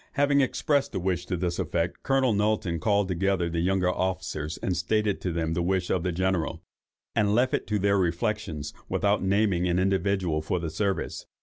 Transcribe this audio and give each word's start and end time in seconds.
Having 0.13 0.41
expressed 0.41 0.95
a 0.95 0.99
wish 0.99 1.27
to 1.27 1.37
this 1.37 1.59
effect, 1.59 2.01
Colonel 2.01 2.33
Knowlton 2.33 2.79
called 2.79 3.07
together 3.07 3.51
the 3.51 3.59
younger 3.59 3.87
officers, 3.91 4.57
stated 4.75 5.21
to 5.21 5.31
them 5.31 5.53
the 5.53 5.61
wish 5.61 5.91
of 5.91 6.01
the 6.01 6.11
General, 6.11 6.63
and 7.15 7.35
left 7.35 7.53
it 7.53 7.67
to 7.67 7.77
their 7.77 7.99
reflections, 7.99 8.73
without 8.89 9.21
naming 9.21 9.67
any 9.69 9.79
individual 9.79 10.41
for 10.41 10.57
the 10.59 10.71
service. 10.71 11.27